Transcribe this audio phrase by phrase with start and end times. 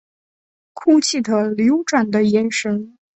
[0.73, 2.97] 哭泣的流转的眼神